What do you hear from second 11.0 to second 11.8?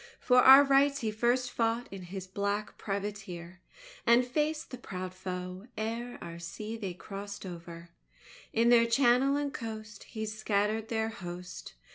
host.